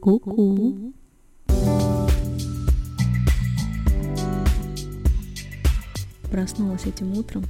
Ку-ку. 0.00 0.94
Проснулась 6.30 6.86
этим 6.86 7.12
утром 7.18 7.44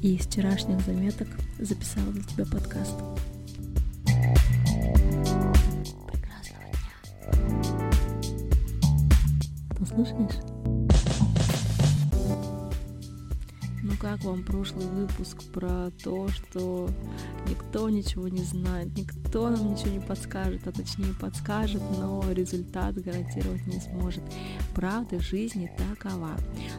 и 0.00 0.14
из 0.14 0.26
вчерашних 0.26 0.80
заметок 0.82 1.26
записала 1.58 2.12
для 2.12 2.22
тебя 2.22 2.44
подкаст. 2.44 2.94
Прекрасного 6.06 6.64
дня. 6.70 7.90
Послушаешь? 9.76 10.38
Ну 10.64 11.37
как 13.98 14.22
вам 14.24 14.42
прошлый 14.44 14.86
выпуск 14.86 15.42
про 15.52 15.90
то, 16.02 16.28
что 16.28 16.88
никто 17.48 17.88
ничего 17.88 18.28
не 18.28 18.42
знает, 18.42 18.96
никто 18.96 19.50
нам 19.50 19.72
ничего 19.72 19.90
не 19.90 20.00
подскажет, 20.00 20.66
а 20.66 20.72
точнее 20.72 21.14
подскажет, 21.20 21.82
но 21.98 22.22
результат 22.30 22.94
гарантировать 22.94 23.66
не 23.66 23.80
сможет. 23.80 24.22
Правда 24.74 25.20
жизни 25.20 25.70
такова. 25.76 26.30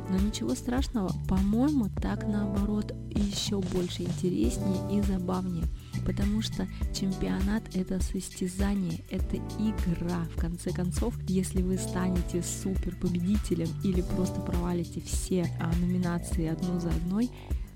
Но 0.09 0.17
ничего 0.17 0.55
страшного, 0.55 1.11
по-моему, 1.27 1.89
так 2.01 2.25
наоборот 2.25 2.93
еще 3.09 3.59
больше 3.59 4.03
интереснее 4.03 4.99
и 4.99 5.01
забавнее 5.01 5.65
потому 6.05 6.41
что 6.41 6.67
чемпионат 6.93 7.63
это 7.75 8.01
состязание, 8.01 9.01
это 9.09 9.37
игра. 9.37 10.25
В 10.35 10.39
конце 10.39 10.71
концов, 10.71 11.13
если 11.27 11.61
вы 11.61 11.77
станете 11.77 12.41
супер 12.41 12.95
победителем 12.95 13.69
или 13.83 14.01
просто 14.01 14.39
провалите 14.41 15.01
все 15.01 15.45
а, 15.59 15.73
номинации 15.75 16.47
одну 16.47 16.79
за 16.79 16.89
одной, 16.89 17.29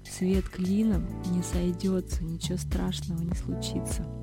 свет 0.09 0.47
клином 0.49 1.05
не 1.31 1.43
сойдется, 1.43 2.23
ничего 2.23 2.57
страшного 2.57 3.21
не 3.21 3.35
случится. 3.35 4.22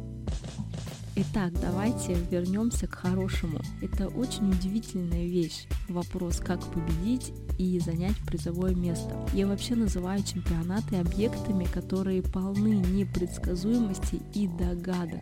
Итак, 1.23 1.53
давайте 1.61 2.15
вернемся 2.15 2.87
к 2.87 2.95
хорошему. 2.95 3.61
Это 3.83 4.09
очень 4.09 4.51
удивительная 4.51 5.27
вещь. 5.27 5.67
Вопрос, 5.91 6.39
как 6.39 6.65
победить 6.73 7.35
и 7.59 7.79
занять 7.79 8.17
призовое 8.27 8.75
место. 8.75 9.15
Я 9.35 9.47
вообще 9.47 9.75
называю 9.75 10.23
чемпионаты 10.23 10.97
объектами, 10.97 11.67
которые 11.67 12.23
полны 12.23 12.77
непредсказуемости 12.77 14.23
и 14.33 14.49
догадок. 14.49 15.21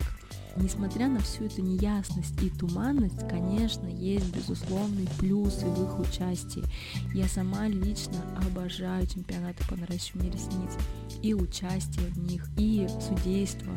Несмотря 0.55 1.09
на 1.09 1.19
всю 1.19 1.45
эту 1.45 1.61
неясность 1.61 2.41
и 2.41 2.49
туманность, 2.49 3.27
конечно, 3.27 3.87
есть 3.87 4.33
безусловные 4.33 5.07
плюсы 5.19 5.65
в 5.65 5.83
их 5.83 5.99
участии. 5.99 6.63
Я 7.13 7.27
сама 7.27 7.67
лично 7.67 8.23
обожаю 8.47 9.05
чемпионаты 9.05 9.67
по 9.67 9.75
наращиванию 9.75 10.31
ресниц 10.31 10.71
и 11.21 11.33
участие 11.33 12.07
в 12.07 12.19
них, 12.19 12.47
и 12.57 12.87
судейство, 13.01 13.73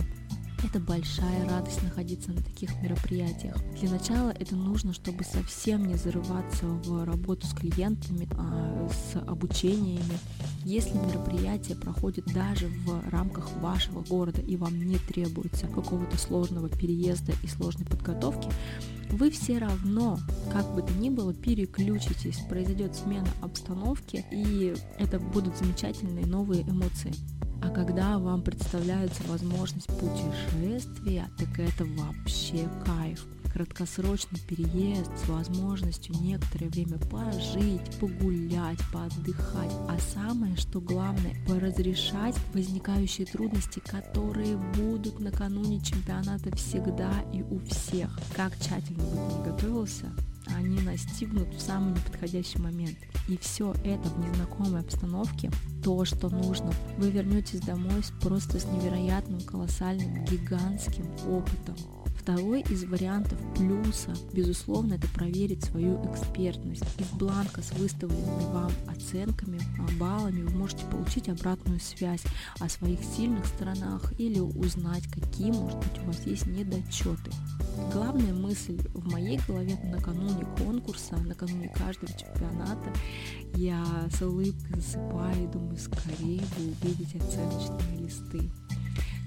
это 0.65 0.79
большая 0.79 1.49
радость 1.49 1.83
находиться 1.83 2.33
на 2.33 2.43
таких 2.43 2.75
мероприятиях. 2.83 3.57
Для 3.81 3.91
начала 3.91 4.31
это 4.31 4.55
нужно, 4.55 4.93
чтобы 4.93 5.25
совсем 5.25 5.87
не 5.87 5.97
зарываться 5.97 6.67
в 6.67 7.05
работу 7.05 7.47
с 7.47 7.53
клиентами, 7.53 8.29
а, 8.39 8.89
с 8.89 9.17
обучениями. 9.19 10.19
Если 10.65 10.95
мероприятие 10.95 11.77
проходит 11.77 12.27
даже 12.27 12.69
в 12.69 13.11
рамках 13.11 13.51
вашего 13.59 14.03
города 14.03 14.41
и 14.41 14.57
вам 14.57 14.79
не 14.85 14.99
требуется 14.99 15.67
какого-то 15.67 16.17
сложного 16.17 16.69
переезда 16.69 17.33
и 17.43 17.49
сложной 17.49 17.87
подготовки, 17.87 18.49
вы 19.11 19.31
все 19.31 19.59
равно, 19.59 20.19
как 20.53 20.75
бы 20.75 20.83
то 20.83 20.93
ни 20.95 21.11
было, 21.11 21.35
переключитесь, 21.35 22.39
произойдет 22.49 22.95
смена 22.95 23.29
обстановки, 23.43 24.25
и 24.31 24.75
это 24.99 25.19
будут 25.19 25.59
замечательные 25.59 26.27
новые 26.27 26.63
эмоции. 26.63 27.13
А 27.63 27.71
когда 27.71 28.19
вам 28.19 28.43
представляется 28.43 29.23
возможность 29.29 29.87
путешествия, 29.87 31.31
так 31.39 31.59
это 31.59 31.85
вообще 31.85 32.69
кайф. 32.85 33.25
Краткосрочный 33.53 34.41
переезд 34.49 35.11
с 35.25 35.29
возможностью 35.29 36.15
некоторое 36.21 36.69
время 36.69 36.99
пожить, 36.99 37.83
погулять, 38.01 38.79
поотдыхать. 38.93 39.73
А 39.89 39.97
самое, 40.15 40.57
что 40.57 40.81
главное, 40.81 41.37
поразрешать 41.47 42.35
возникающие 42.55 43.27
трудности, 43.27 43.81
которые 43.81 44.57
будут 44.57 45.21
накануне 45.21 45.81
чемпионата 45.81 46.55
всегда 46.57 47.13
и 47.33 47.43
у 47.43 47.59
всех. 47.61 48.19
Как 48.35 48.59
тщательно 48.59 49.05
бы 49.05 49.35
не 49.35 49.45
готовился, 49.45 50.07
они 50.47 50.81
настигнут 50.81 51.53
в 51.55 51.61
самый 51.61 51.95
неподходящий 51.95 52.59
момент. 52.59 52.97
И 53.29 53.37
все 53.39 53.73
это 53.85 54.09
в 54.09 54.19
незнакомой 54.19 54.81
обстановке, 54.81 55.51
то, 55.83 56.05
что 56.05 56.29
нужно. 56.29 56.73
Вы 56.99 57.11
вернетесь 57.11 57.61
домой 57.61 58.03
просто 58.21 58.59
с 58.59 58.65
невероятным, 58.65 59.41
колоссальным, 59.41 60.25
гигантским 60.25 61.07
опытом. 61.29 61.77
Второй 62.23 62.61
из 62.61 62.85
вариантов 62.85 63.37
плюса, 63.57 64.15
безусловно, 64.33 64.95
это 64.95 65.09
проверить 65.09 65.65
свою 65.65 66.01
экспертность. 66.09 66.85
Из 67.01 67.09
бланка 67.19 67.63
с 67.63 67.73
выставленными 67.73 68.53
вам 68.53 68.71
оценками, 68.87 69.59
а, 69.81 69.99
баллами 69.99 70.43
вы 70.43 70.57
можете 70.57 70.87
получить 70.87 71.29
обратную 71.29 71.81
связь 71.81 72.23
о 72.61 72.69
своих 72.69 73.01
сильных 73.03 73.45
сторонах 73.47 74.13
или 74.21 74.39
узнать, 74.39 75.03
какие, 75.09 75.51
может 75.51 75.79
быть, 75.79 75.99
у 76.01 76.07
вас 76.07 76.25
есть 76.25 76.47
недочеты. 76.47 77.33
Главная 77.93 78.33
мысль 78.33 78.79
в 78.95 79.11
моей 79.11 79.41
голове 79.49 79.77
накануне 79.83 80.47
конкурса, 80.59 81.17
накануне 81.17 81.71
каждого 81.75 82.13
чемпионата, 82.13 82.93
я 83.57 83.85
с 84.17 84.23
улыбкой 84.23 84.81
засыпаю 84.81 85.43
и 85.43 85.53
думаю, 85.53 85.77
скорее 85.77 86.39
бы 86.41 86.73
увидеть 86.83 87.17
оценочные 87.17 87.99
листы. 87.99 88.49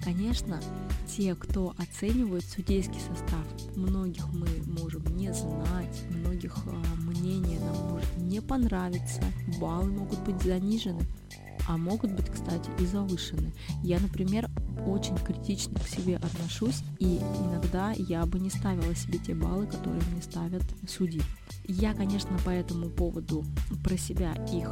Конечно, 0.05 0.61
те, 1.07 1.33
кто 1.33 1.73
оценивает 1.79 2.45
судейский 2.45 2.99
состав, 2.99 3.43
многих 3.75 4.27
мы 4.33 4.47
можем 4.79 5.03
не 5.17 5.33
знать, 5.33 6.03
многих 6.11 6.55
а, 6.67 6.95
мнение 7.01 7.59
нам 7.59 7.75
может 7.89 8.17
не 8.17 8.39
понравиться, 8.39 9.23
баллы 9.59 9.89
могут 9.89 10.19
быть 10.19 10.39
занижены, 10.43 11.01
а 11.67 11.77
могут 11.77 12.11
быть, 12.11 12.29
кстати, 12.29 12.69
и 12.79 12.85
завышены. 12.85 13.51
Я, 13.81 13.99
например, 13.99 14.47
очень 14.85 15.17
критично 15.17 15.79
к 15.79 15.87
себе 15.87 16.17
отношусь, 16.17 16.83
и 16.99 17.17
иногда 17.17 17.91
я 17.97 18.27
бы 18.27 18.39
не 18.39 18.51
ставила 18.51 18.93
себе 18.93 19.17
те 19.17 19.33
баллы, 19.33 19.65
которые 19.65 20.03
мне 20.11 20.21
ставят 20.21 20.63
судьи. 20.87 21.23
Я, 21.67 21.95
конечно, 21.95 22.37
по 22.45 22.51
этому 22.51 22.91
поводу 22.91 23.43
про 23.83 23.97
себя 23.97 24.33
их 24.53 24.71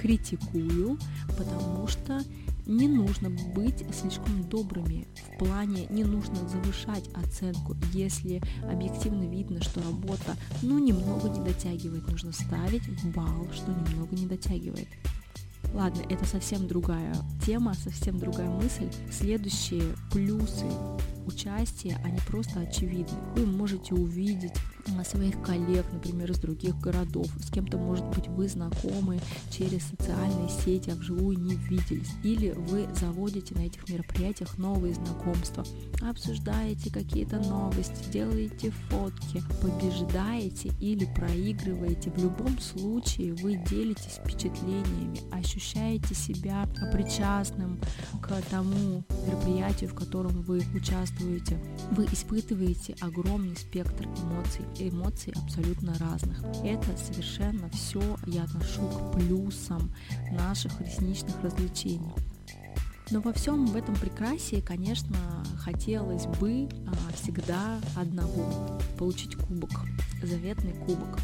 критикую, 0.00 0.98
потому 1.36 1.86
что 1.86 2.22
не 2.66 2.88
нужно 2.88 3.30
быть 3.30 3.84
слишком 3.94 4.42
добрыми. 4.48 5.08
В 5.34 5.38
плане 5.38 5.86
не 5.90 6.04
нужно 6.04 6.36
завышать 6.48 7.08
оценку. 7.14 7.76
Если 7.92 8.40
объективно 8.70 9.24
видно, 9.24 9.62
что 9.62 9.82
работа 9.82 10.36
ну 10.62 10.78
немного 10.78 11.28
не 11.28 11.40
дотягивает, 11.44 12.06
нужно 12.08 12.32
ставить 12.32 12.82
балл, 13.14 13.48
что 13.52 13.70
немного 13.70 14.14
не 14.14 14.26
дотягивает. 14.26 14.88
Ладно, 15.72 16.02
это 16.08 16.24
совсем 16.24 16.66
другая 16.66 17.14
тема, 17.46 17.74
совсем 17.74 18.18
другая 18.18 18.48
мысль. 18.48 18.88
Следующие 19.10 19.82
плюсы 20.10 20.66
участия, 21.26 22.00
они 22.04 22.18
просто 22.26 22.60
очевидны. 22.60 23.18
Вы 23.36 23.46
можете 23.46 23.94
увидеть 23.94 24.52
своих 25.04 25.40
коллег, 25.42 25.84
например, 25.92 26.30
из 26.30 26.38
других 26.38 26.78
городов. 26.80 27.26
С 27.40 27.50
кем-то, 27.50 27.78
может 27.78 28.04
быть, 28.06 28.28
вы 28.28 28.48
знакомы 28.48 29.20
через 29.50 29.84
социальные 29.84 30.48
сети, 30.48 30.90
а 30.90 30.94
вживую 30.94 31.38
не 31.38 31.54
виделись. 31.54 32.10
Или 32.22 32.50
вы 32.50 32.88
заводите 32.98 33.54
на 33.54 33.60
этих 33.60 33.88
мероприятиях 33.88 34.58
новые 34.58 34.94
знакомства, 34.94 35.64
обсуждаете 36.02 36.90
какие-то 36.90 37.38
новости, 37.38 38.10
делаете 38.12 38.72
фотки, 38.88 39.42
побеждаете 39.60 40.70
или 40.80 41.04
проигрываете. 41.14 42.10
В 42.10 42.22
любом 42.22 42.58
случае 42.58 43.34
вы 43.34 43.56
делитесь 43.68 44.20
впечатлениями, 44.24 45.20
ощущаете 45.30 46.14
себя 46.14 46.68
причастным 46.92 47.80
к 48.20 48.40
тому 48.50 49.04
мероприятию, 49.26 49.90
в 49.90 49.94
котором 49.94 50.42
вы 50.42 50.62
участвуете. 50.74 51.09
Вы 51.92 52.04
испытываете 52.06 52.96
огромный 53.00 53.56
спектр 53.56 54.04
эмоций 54.04 54.64
эмоций 54.78 55.32
абсолютно 55.36 55.94
разных. 55.98 56.42
Это 56.64 56.96
совершенно 56.96 57.68
все 57.70 58.02
я 58.26 58.44
отношу 58.44 58.82
к 58.88 59.12
плюсам 59.14 59.92
наших 60.32 60.80
ресничных 60.80 61.40
развлечений. 61.42 62.12
Но 63.10 63.20
во 63.20 63.32
всем 63.32 63.66
в 63.66 63.76
этом 63.76 63.96
прекрасии, 63.96 64.60
конечно, 64.60 65.16
хотелось 65.58 66.26
бы 66.26 66.68
а, 66.86 67.12
всегда 67.14 67.80
одного– 67.96 68.78
получить 68.98 69.34
кубок, 69.34 69.70
заветный 70.22 70.72
кубок. 70.72 71.18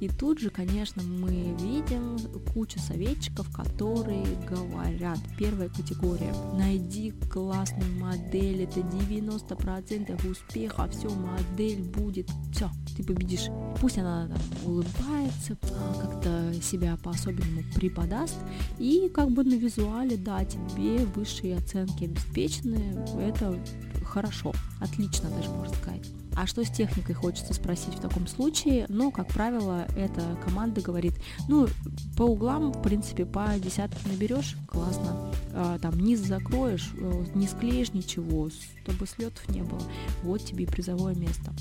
И 0.00 0.08
тут 0.08 0.38
же, 0.38 0.50
конечно, 0.50 1.02
мы 1.02 1.54
видим 1.60 2.18
кучу 2.52 2.78
советчиков, 2.78 3.48
которые 3.54 4.24
говорят, 4.48 5.18
первая 5.38 5.68
категория, 5.68 6.34
найди 6.54 7.12
классную 7.30 7.98
модель, 7.98 8.62
это 8.62 8.80
90% 8.80 10.30
успеха, 10.30 10.88
все, 10.88 11.08
модель 11.08 11.82
будет, 11.82 12.28
все, 12.52 12.70
ты 12.96 13.04
победишь. 13.04 13.48
Пусть 13.80 13.98
она 13.98 14.28
там 14.28 14.40
улыбается, 14.64 15.56
а, 15.62 16.00
как-то 16.00 16.62
себя 16.62 16.96
по-особенному 17.02 17.62
преподаст, 17.74 18.36
и 18.78 19.10
как 19.12 19.30
бы 19.30 19.44
на 19.44 19.54
визуале, 19.54 20.16
да, 20.16 20.44
тебе 20.44 21.04
высшие 21.32 21.56
оценки 21.56 22.04
обеспечены, 22.04 22.94
это 23.18 23.58
хорошо, 24.04 24.52
отлично 24.80 25.30
даже 25.30 25.48
можно 25.50 25.74
сказать. 25.74 26.10
А 26.34 26.46
что 26.46 26.64
с 26.64 26.70
техникой 26.70 27.14
хочется 27.14 27.52
спросить 27.52 27.94
в 27.94 28.00
таком 28.00 28.26
случае? 28.26 28.86
Ну, 28.88 29.10
как 29.10 29.28
правило, 29.28 29.86
эта 29.96 30.38
команда 30.42 30.80
говорит, 30.80 31.12
ну, 31.46 31.68
по 32.16 32.22
углам, 32.22 32.72
в 32.72 32.82
принципе, 32.82 33.26
по 33.26 33.48
десятке 33.58 34.08
наберешь, 34.08 34.56
классно. 34.66 35.30
А, 35.52 35.78
там 35.78 35.98
низ 36.00 36.20
закроешь, 36.20 36.90
э, 36.98 37.24
не 37.34 37.46
склеишь 37.46 37.92
ничего, 37.92 38.48
чтобы 38.82 39.06
слетов 39.06 39.46
не 39.50 39.62
было. 39.62 39.82
Вот 40.22 40.42
тебе 40.42 40.64
и 40.64 40.66
призовое 40.66 41.14
место. 41.14 41.52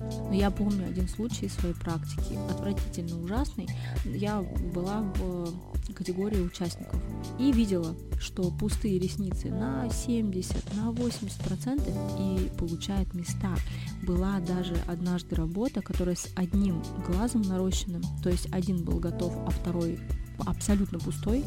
Но 0.00 0.34
я 0.34 0.50
помню 0.50 0.88
один 0.88 1.08
случай 1.08 1.46
из 1.46 1.54
своей 1.54 1.74
практики, 1.74 2.36
отвратительно 2.50 3.22
ужасный. 3.22 3.68
Я 4.04 4.42
была 4.74 5.02
в 5.02 5.54
категории 5.96 6.40
участников 6.40 7.00
и 7.38 7.50
видела, 7.52 7.94
что 8.20 8.50
пустые 8.50 8.98
ресницы 8.98 9.48
на 9.48 9.88
70, 9.90 10.74
на 10.74 10.92
80 10.92 11.38
процентов 11.38 11.94
и 12.18 12.50
получают 12.58 13.14
места. 13.14 13.56
Была 14.02 14.38
даже 14.40 14.76
однажды 14.86 15.34
работа, 15.34 15.82
которая 15.82 16.16
с 16.16 16.28
одним 16.36 16.82
глазом 17.06 17.42
нарощенным, 17.42 18.02
то 18.22 18.30
есть 18.30 18.46
один 18.52 18.84
был 18.84 18.98
готов, 18.98 19.34
а 19.46 19.50
второй 19.50 19.98
абсолютно 20.44 20.98
пустой, 20.98 21.44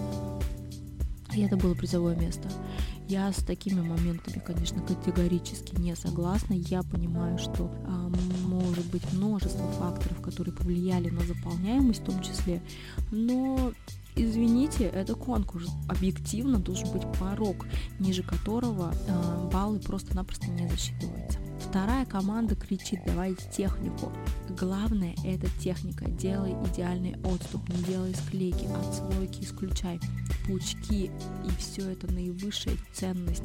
и 1.35 1.41
это 1.41 1.57
было 1.57 1.75
призовое 1.75 2.15
место. 2.15 2.49
Я 3.07 3.31
с 3.31 3.37
такими 3.37 3.81
моментами, 3.81 4.41
конечно, 4.45 4.81
категорически 4.81 5.75
не 5.79 5.95
согласна. 5.95 6.53
Я 6.53 6.83
понимаю, 6.83 7.39
что 7.39 7.71
э, 7.73 8.09
может 8.45 8.85
быть 8.91 9.01
множество 9.13 9.67
факторов, 9.73 10.21
которые 10.21 10.53
повлияли 10.53 11.09
на 11.09 11.21
заполняемость 11.21 12.01
в 12.01 12.05
том 12.05 12.21
числе, 12.21 12.61
но 13.11 13.73
извините, 14.23 14.85
это 14.85 15.15
конкурс. 15.15 15.69
Объективно 15.87 16.59
должен 16.59 16.91
быть 16.91 17.03
порог, 17.19 17.65
ниже 17.99 18.23
которого 18.23 18.93
э, 19.07 19.49
баллы 19.51 19.79
просто-напросто 19.79 20.47
не 20.47 20.67
засчитываются. 20.67 21.39
Вторая 21.69 22.03
команда 22.03 22.55
кричит, 22.55 22.99
давайте 23.05 23.47
технику. 23.51 24.11
Главное 24.59 25.13
это 25.23 25.47
техника. 25.59 26.09
Делай 26.09 26.53
идеальный 26.65 27.15
отступ, 27.23 27.69
не 27.69 27.83
делай 27.83 28.15
склейки, 28.15 28.65
отслойки 28.65 29.43
исключай. 29.43 29.99
Пучки 30.47 31.11
и 31.45 31.49
все 31.59 31.91
это 31.91 32.11
наивысшая 32.11 32.73
ценность. 32.91 33.43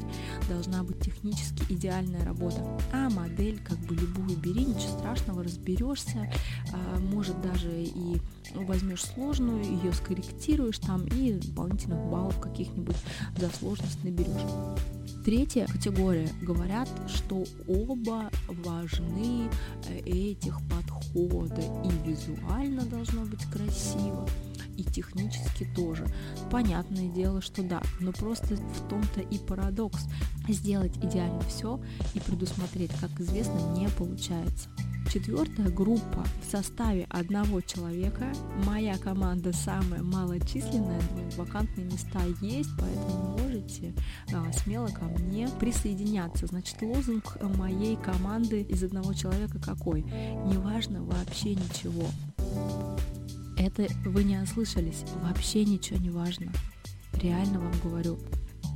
Должна 0.49 0.83
быть 0.83 1.01
технически 1.01 1.71
идеальная 1.71 2.25
работа. 2.25 2.67
А 2.95 3.11
модель, 3.11 3.61
как 3.63 3.77
бы 3.81 3.95
любую 3.95 4.39
бери, 4.39 4.65
ничего 4.65 4.99
страшного, 4.99 5.45
разберешься. 5.45 6.33
А, 6.73 6.99
может 7.01 7.39
даже 7.43 7.71
и 7.71 8.23
возьмешь 8.55 9.05
сложную, 9.05 9.63
ее 9.63 9.93
скорректируешь 9.93 10.79
там 10.79 11.05
и 11.09 11.35
дополнительных 11.35 12.03
баллов 12.07 12.41
каких-нибудь 12.41 12.97
за 13.37 13.51
сложность 13.51 14.03
наберешь. 14.03 14.81
Третья 15.25 15.67
категория 15.67 16.29
говорят, 16.43 16.87
что 17.07 17.45
оба 17.67 18.31
важны 18.47 19.49
э, 19.89 19.99
этих 20.01 20.59
подхода. 20.69 21.63
И 21.83 22.07
визуально 22.07 22.85
должно 22.85 23.25
быть 23.25 23.43
красиво, 23.47 24.29
и 24.77 24.85
технически 24.85 25.67
тоже. 25.75 26.07
Понятное 26.51 27.09
дело, 27.09 27.41
что 27.41 27.63
да, 27.63 27.81
но 28.01 28.13
просто 28.13 28.57
в 28.57 28.89
том-то 28.91 29.23
и 29.23 29.39
парадокс. 29.39 30.05
Сделать 30.47 30.95
идеально 30.99 31.41
все 31.49 31.81
и 32.13 32.21
предусмотреть, 32.21 32.91
как 33.01 33.19
известно, 33.19 33.59
не 33.79 33.89
получается. 33.89 34.69
Четвертая 35.15 35.71
группа 35.71 36.27
в 36.43 36.51
составе 36.51 37.07
одного 37.09 37.61
человека. 37.61 38.33
Моя 38.67 38.99
команда 38.99 39.53
самая 39.53 40.03
малочисленная, 40.03 41.01
вакантные 41.37 41.87
места 41.87 42.21
есть, 42.41 42.71
поэтому 42.77 43.39
можете 43.39 43.95
а, 44.33 44.53
смело 44.53 44.89
ко 44.89 45.05
мне 45.05 45.49
присоединяться. 45.61 46.49
Значит, 46.49 46.83
лозунг 46.83 47.39
моей 47.57 47.95
команды 47.95 48.63
из 48.63 48.83
одного 48.83 49.15
человека 49.15 49.61
какой? 49.65 50.03
Неважно 50.03 51.05
вообще 51.05 51.55
ничего. 51.55 52.09
Это 53.57 53.87
вы 54.05 54.25
не 54.25 54.37
ослышались, 54.43 55.05
вообще 55.23 55.65
ничего 55.65 56.01
не 56.01 56.11
важно. 56.11 56.51
Реально 57.23 57.61
вам 57.61 57.73
говорю. 57.85 58.19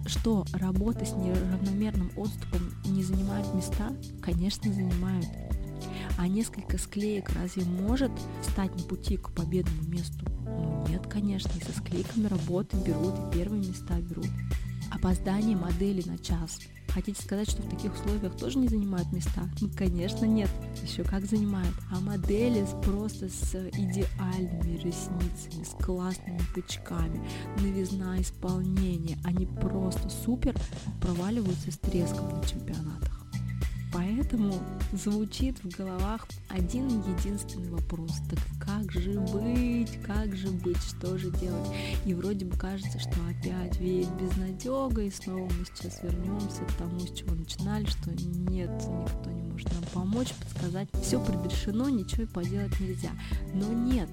Что 0.06 0.46
работа 0.52 1.04
с 1.04 1.14
неравномерным 1.14 2.12
отступом 2.16 2.72
не 2.84 3.02
занимает 3.02 3.52
места? 3.54 3.92
Конечно, 4.22 4.72
занимают. 4.72 5.26
А 6.18 6.26
несколько 6.26 6.78
склеек 6.78 7.30
разве 7.30 7.64
может 7.64 8.10
стать 8.42 8.74
на 8.74 8.82
пути 8.82 9.16
к 9.16 9.30
победному 9.30 9.84
месту? 9.84 10.26
Ну 10.44 10.84
нет, 10.88 11.06
конечно, 11.06 11.50
и 11.56 11.62
со 11.62 11.72
склейками 11.78 12.26
работы 12.26 12.76
берут, 12.84 13.14
и 13.14 13.38
первые 13.38 13.64
места 13.64 14.00
берут. 14.00 14.26
Опоздание 14.90 15.56
модели 15.56 16.02
на 16.08 16.18
час. 16.18 16.58
Хотите 16.88 17.22
сказать, 17.22 17.48
что 17.48 17.62
в 17.62 17.70
таких 17.70 17.94
условиях 17.94 18.36
тоже 18.36 18.58
не 18.58 18.66
занимают 18.66 19.12
места? 19.12 19.48
Ну, 19.60 19.70
конечно, 19.76 20.24
нет. 20.24 20.50
Еще 20.82 21.04
как 21.04 21.24
занимают. 21.24 21.74
А 21.92 22.00
модели 22.00 22.66
просто 22.84 23.28
с 23.28 23.54
идеальными 23.54 24.76
ресницами, 24.78 25.62
с 25.62 25.84
классными 25.84 26.40
пучками, 26.52 27.24
новизна 27.60 28.20
исполнения. 28.20 29.18
Они 29.22 29.46
просто 29.46 30.08
супер 30.08 30.56
проваливаются 31.00 31.70
с 31.70 31.78
треском 31.78 32.28
на 32.30 32.44
чемпионатах. 32.44 33.17
Поэтому 33.92 34.54
звучит 34.92 35.62
в 35.64 35.76
головах 35.76 36.26
один 36.48 36.88
единственный 36.88 37.70
вопрос. 37.70 38.12
Так 38.28 38.38
как 38.60 38.92
же 38.92 39.18
быть? 39.20 39.98
Как 40.02 40.36
же 40.36 40.48
быть? 40.48 40.76
Что 40.78 41.16
же 41.16 41.30
делать? 41.30 41.68
И 42.04 42.14
вроде 42.14 42.44
бы 42.44 42.56
кажется, 42.56 42.98
что 42.98 43.16
опять 43.28 43.78
веет 43.80 44.10
безнадега, 44.20 45.02
и 45.02 45.10
снова 45.10 45.44
мы 45.44 45.64
сейчас 45.64 46.02
вернемся 46.02 46.62
к 46.64 46.72
тому, 46.74 47.00
с 47.00 47.12
чего 47.12 47.34
начинали, 47.34 47.86
что 47.86 48.10
нет, 48.10 48.70
никто 48.70 49.30
не 49.30 49.42
может 49.42 49.72
нам 49.72 49.84
помочь, 49.92 50.34
подсказать. 50.34 50.88
Все 51.02 51.24
предрешено, 51.24 51.88
ничего 51.88 52.24
и 52.24 52.26
поделать 52.26 52.78
нельзя. 52.80 53.10
Но 53.54 53.72
нет, 53.72 54.08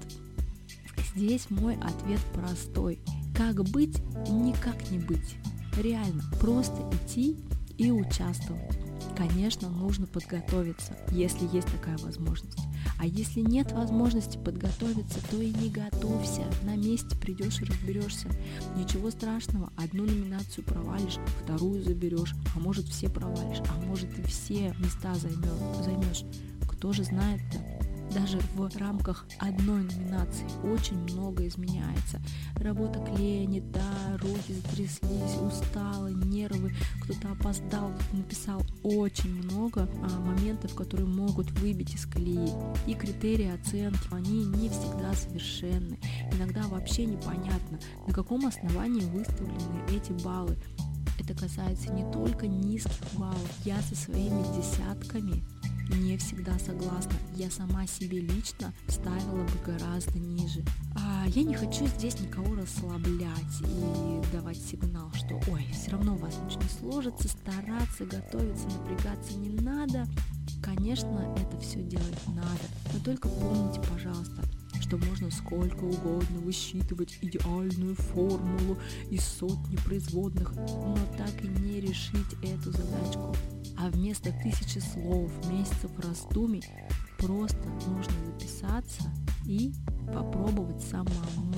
здесь 1.14 1.50
мой 1.50 1.76
ответ 1.76 2.20
простой. 2.32 2.98
Как 3.36 3.62
быть? 3.64 3.98
Никак 4.30 4.90
не 4.90 4.98
быть. 4.98 5.36
Реально, 5.76 6.22
просто 6.40 6.74
идти 6.92 7.36
и 7.76 7.90
участвовать. 7.90 8.85
Конечно, 9.16 9.70
нужно 9.70 10.06
подготовиться, 10.06 10.94
если 11.10 11.48
есть 11.50 11.68
такая 11.72 11.96
возможность. 11.98 12.58
А 12.98 13.06
если 13.06 13.40
нет 13.40 13.72
возможности 13.72 14.36
подготовиться, 14.36 15.20
то 15.30 15.40
и 15.40 15.52
не 15.54 15.70
готовься. 15.70 16.44
На 16.64 16.76
месте 16.76 17.16
придешь 17.16 17.60
и 17.62 17.64
разберешься. 17.64 18.28
Ничего 18.76 19.10
страшного, 19.10 19.72
одну 19.76 20.04
номинацию 20.04 20.64
провалишь, 20.64 21.18
вторую 21.42 21.82
заберешь, 21.82 22.34
а 22.54 22.58
может 22.58 22.86
все 22.88 23.08
провалишь, 23.08 23.62
а 23.70 23.80
может 23.86 24.18
и 24.18 24.22
все 24.22 24.74
места 24.78 25.14
займешь. 25.14 26.24
Кто 26.68 26.92
же 26.92 27.04
знает-то? 27.04 27.85
Даже 28.16 28.38
в 28.54 28.76
рамках 28.78 29.26
одной 29.38 29.82
номинации 29.84 30.46
очень 30.64 30.96
много 31.12 31.46
изменяется. 31.46 32.20
Работа 32.54 32.98
клея 33.00 33.46
не 33.46 33.60
та, 33.60 34.16
руки 34.18 34.54
затряслись, 34.54 35.36
устала, 35.42 36.08
нервы, 36.08 36.72
кто-то 37.02 37.32
опоздал, 37.32 37.92
написал 38.12 38.62
очень 38.82 39.34
много 39.44 39.88
а, 40.02 40.20
моментов, 40.20 40.74
которые 40.74 41.06
могут 41.06 41.50
выбить 41.60 41.94
из 41.94 42.06
колеи. 42.06 42.52
И 42.86 42.94
критерии 42.94 43.54
оценки, 43.54 44.08
они 44.10 44.46
не 44.46 44.70
всегда 44.70 45.12
совершенны. 45.12 45.98
Иногда 46.32 46.62
вообще 46.68 47.04
непонятно, 47.04 47.78
на 48.06 48.14
каком 48.14 48.46
основании 48.46 49.04
выставлены 49.04 49.82
эти 49.90 50.12
баллы. 50.24 50.56
Это 51.18 51.34
касается 51.34 51.92
не 51.92 52.10
только 52.12 52.46
низких 52.46 53.12
баллов. 53.14 53.50
Я 53.64 53.80
со 53.82 53.94
своими 53.94 54.42
десятками 54.56 55.42
не 55.88 56.16
всегда 56.16 56.58
согласна. 56.58 57.12
Я 57.34 57.50
сама 57.50 57.86
себе 57.86 58.20
лично 58.20 58.72
ставила 58.88 59.44
бы 59.44 59.58
гораздо 59.64 60.18
ниже. 60.18 60.64
А 60.94 61.26
я 61.28 61.42
не 61.42 61.54
хочу 61.54 61.86
здесь 61.86 62.18
никого 62.20 62.54
расслаблять 62.54 63.60
и 63.60 64.32
давать 64.32 64.58
сигнал, 64.58 65.10
что 65.14 65.34
ой, 65.50 65.66
все 65.72 65.90
равно 65.92 66.14
у 66.14 66.18
вас 66.18 66.34
ничего 66.44 66.62
не 66.62 66.68
сложится, 66.68 67.28
стараться, 67.28 68.04
готовиться, 68.04 68.66
напрягаться 68.66 69.36
не 69.36 69.50
надо. 69.50 70.06
Конечно, 70.62 71.34
это 71.36 71.58
все 71.60 71.82
делать 71.82 72.26
надо, 72.28 72.62
но 72.92 73.00
только 73.00 73.28
помните, 73.28 73.80
пожалуйста, 73.90 74.42
что 74.86 74.98
можно 74.98 75.30
сколько 75.30 75.84
угодно 75.84 76.40
высчитывать 76.40 77.18
идеальную 77.20 77.94
формулу 77.94 78.78
из 79.10 79.24
сотни 79.24 79.76
производных, 79.84 80.54
но 80.54 80.96
так 81.16 81.44
и 81.44 81.48
не 81.48 81.80
решить 81.80 82.34
эту 82.42 82.70
задачку 82.70 83.34
а 83.78 83.90
вместо 83.90 84.32
тысячи 84.42 84.78
слов, 84.78 85.30
месяцев 85.50 85.90
раздумий 85.98 86.64
просто 87.18 87.62
нужно 87.86 88.12
записаться 88.26 89.02
и 89.46 89.72
попробовать 90.06 90.82
самому. 90.82 91.54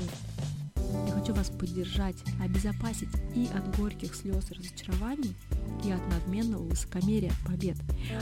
Я 1.08 1.14
хочу 1.14 1.32
вас 1.32 1.48
поддержать, 1.48 2.16
обезопасить 2.38 3.08
и 3.34 3.48
от 3.54 3.74
горьких 3.78 4.14
слез 4.14 4.50
и 4.50 4.54
разочарований, 4.54 5.34
и 5.82 5.90
от 5.90 6.06
надменного 6.10 6.64
высокомерия 6.64 7.32
побед. 7.46 7.78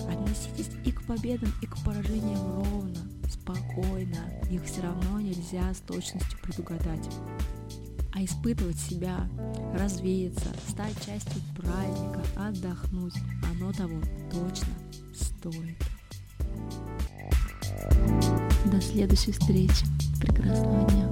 Относитесь 0.09 0.71
и 0.85 0.93
к 0.93 1.03
победам, 1.03 1.53
и 1.63 1.67
к 1.67 1.77
поражениям 1.85 2.63
ровно, 2.63 3.01
спокойно. 3.29 4.19
Их 4.53 4.63
все 4.67 4.83
равно 4.83 5.21
нельзя 5.21 5.75
с 5.75 5.79
точностью 5.79 6.39
предугадать. 6.41 7.09
а 8.17 8.25
испытывать 8.25 8.79
себя, 8.79 9.29
развеяться, 9.75 10.49
стать 10.69 10.95
частью 11.05 11.43
праздника, 11.55 12.23
отдохнуть, 12.35 13.15
оно 13.51 13.73
того 13.73 14.01
точно 14.31 14.73
стоит. 15.15 15.77
До 18.73 18.81
следующей 18.81 19.33
встречи. 19.33 19.85
Прекрасного 20.19 20.91
дня. 20.91 21.06